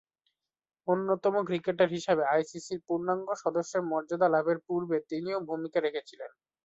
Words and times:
অন্যতম 0.87 1.35
ক্রিকেটার 1.47 1.89
হিসেবে 1.95 2.23
আইসিসি’র 2.33 2.85
পূর্ণাঙ্গ 2.87 3.27
সদস্যের 3.43 3.81
মর্যাদা 3.91 4.27
লাভের 4.29 4.59
পূর্বে 4.67 4.97
তিনিও 5.09 5.39
ভূমিকা 5.49 5.79
রেখেছিলেন। 5.81 6.31